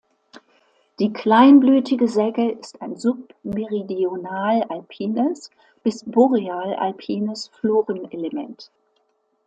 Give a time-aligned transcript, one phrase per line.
[0.97, 5.51] Die Kleinblütige Segge ist ein submeridional-alpines
[5.83, 8.71] bis boreal-alpines Florenelement.